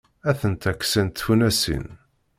Atent-a 0.29 0.71
ksant 0.79 1.17
tfunasin. 1.17 1.85